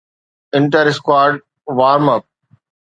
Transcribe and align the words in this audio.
inter 0.57 0.85
squad 0.91 1.31
warm 1.77 2.05
up 2.15 2.23